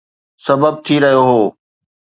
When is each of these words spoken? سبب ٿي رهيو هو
سبب 0.45 0.73
ٿي 0.85 0.95
رهيو 1.03 1.21
هو 1.29 1.41